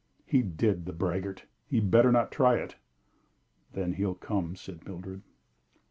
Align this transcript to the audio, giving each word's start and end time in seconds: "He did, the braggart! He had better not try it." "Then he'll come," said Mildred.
"He 0.25 0.41
did, 0.41 0.87
the 0.87 0.93
braggart! 0.93 1.45
He 1.67 1.75
had 1.79 1.91
better 1.91 2.11
not 2.11 2.31
try 2.31 2.55
it." 2.55 2.75
"Then 3.73 3.93
he'll 3.93 4.15
come," 4.15 4.55
said 4.55 4.83
Mildred. 4.83 5.21